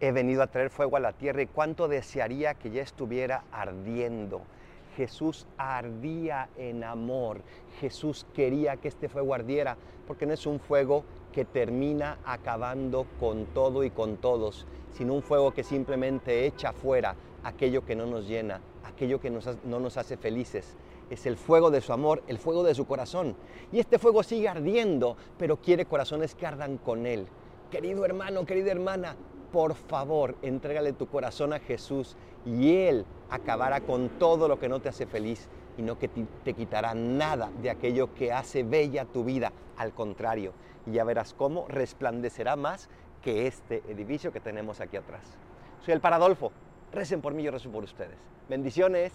he 0.00 0.12
venido 0.12 0.42
a 0.42 0.46
traer 0.46 0.70
fuego 0.70 0.96
a 0.96 1.00
la 1.00 1.12
tierra 1.12 1.42
y 1.42 1.46
cuánto 1.46 1.88
desearía 1.88 2.54
que 2.54 2.70
ya 2.70 2.82
estuviera 2.82 3.44
ardiendo. 3.50 4.42
Jesús 4.96 5.46
ardía 5.56 6.48
en 6.56 6.82
amor. 6.82 7.40
Jesús 7.80 8.26
quería 8.34 8.76
que 8.78 8.88
este 8.88 9.08
fuego 9.08 9.34
ardiera, 9.34 9.76
porque 10.06 10.26
no 10.26 10.32
es 10.32 10.44
un 10.46 10.58
fuego 10.58 11.04
que 11.32 11.44
termina 11.44 12.18
acabando 12.24 13.06
con 13.20 13.46
todo 13.46 13.84
y 13.84 13.90
con 13.90 14.16
todos, 14.16 14.66
sino 14.92 15.14
un 15.14 15.22
fuego 15.22 15.52
que 15.52 15.62
simplemente 15.62 16.46
echa 16.46 16.72
fuera 16.72 17.14
aquello 17.44 17.84
que 17.84 17.94
no 17.94 18.06
nos 18.06 18.26
llena, 18.26 18.60
aquello 18.84 19.20
que 19.20 19.30
no 19.30 19.80
nos 19.80 19.96
hace 19.96 20.16
felices. 20.16 20.76
Es 21.10 21.26
el 21.26 21.36
fuego 21.36 21.70
de 21.70 21.80
su 21.80 21.92
amor, 21.92 22.22
el 22.26 22.38
fuego 22.38 22.64
de 22.64 22.74
su 22.74 22.86
corazón. 22.86 23.36
Y 23.70 23.78
este 23.78 23.98
fuego 23.98 24.22
sigue 24.22 24.48
ardiendo, 24.48 25.16
pero 25.38 25.58
quiere 25.58 25.86
corazones 25.86 26.34
que 26.34 26.46
ardan 26.46 26.76
con 26.76 27.06
él. 27.06 27.28
Querido 27.70 28.04
hermano, 28.04 28.44
querida 28.44 28.72
hermana, 28.72 29.14
por 29.52 29.74
favor, 29.74 30.36
entrégale 30.42 30.92
tu 30.92 31.06
corazón 31.06 31.52
a 31.52 31.58
Jesús 31.58 32.16
y 32.44 32.74
Él 32.76 33.04
acabará 33.30 33.80
con 33.80 34.08
todo 34.18 34.48
lo 34.48 34.58
que 34.58 34.68
no 34.68 34.80
te 34.80 34.88
hace 34.88 35.06
feliz 35.06 35.48
y 35.76 35.82
no 35.82 35.98
que 35.98 36.08
te 36.08 36.54
quitará 36.54 36.94
nada 36.94 37.50
de 37.62 37.70
aquello 37.70 38.14
que 38.14 38.32
hace 38.32 38.62
bella 38.62 39.04
tu 39.04 39.24
vida. 39.24 39.52
Al 39.76 39.92
contrario, 39.92 40.52
y 40.86 40.92
ya 40.92 41.04
verás 41.04 41.34
cómo 41.34 41.66
resplandecerá 41.68 42.56
más 42.56 42.88
que 43.22 43.46
este 43.46 43.82
edificio 43.88 44.32
que 44.32 44.40
tenemos 44.40 44.80
aquí 44.80 44.96
atrás. 44.96 45.22
Soy 45.84 45.94
el 45.94 46.00
Paradolfo. 46.00 46.52
Recen 46.92 47.20
por 47.20 47.34
mí, 47.34 47.42
yo 47.42 47.50
rezo 47.50 47.70
por 47.70 47.84
ustedes. 47.84 48.18
Bendiciones. 48.48 49.12